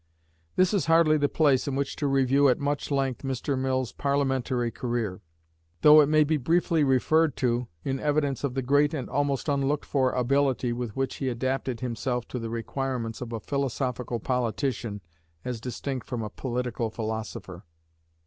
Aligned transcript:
This 0.55 0.73
is 0.73 0.87
hardly 0.87 1.15
the 1.15 1.29
place 1.29 1.67
in 1.67 1.75
which 1.75 1.95
to 1.97 2.07
review 2.07 2.49
at 2.49 2.57
much 2.57 2.89
length 2.89 3.21
Mr. 3.21 3.55
Mill's 3.55 3.91
parliamentary 3.91 4.71
career, 4.71 5.21
though 5.81 6.01
it 6.01 6.07
may 6.09 6.23
be 6.23 6.37
briefly 6.37 6.83
referred 6.83 7.35
to 7.35 7.67
in 7.85 7.99
evidence 7.99 8.43
of 8.43 8.55
the 8.55 8.63
great 8.63 8.95
and 8.95 9.07
almost 9.11 9.47
unlooked 9.47 9.85
for 9.85 10.11
ability 10.13 10.73
with 10.73 10.95
which 10.95 11.17
he 11.17 11.29
adapted 11.29 11.81
himself 11.81 12.27
to 12.29 12.39
the 12.39 12.49
requirements 12.49 13.21
of 13.21 13.31
a 13.31 13.39
philosophical 13.39 14.19
politician 14.19 15.01
as 15.45 15.61
distinct 15.61 16.07
from 16.07 16.23
a 16.23 16.31
political 16.31 16.89
philosopher. 16.89 17.63